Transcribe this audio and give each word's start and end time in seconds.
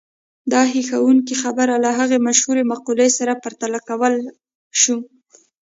دا 0.51 0.61
هيښوونکې 0.73 1.35
خبره 1.43 1.75
له 1.85 1.89
هغې 1.99 2.17
مشهورې 2.27 2.63
مقولې 2.71 3.09
سره 3.17 3.39
پرتله 3.43 3.79
کولای 3.87 4.15
شو. 4.81 4.97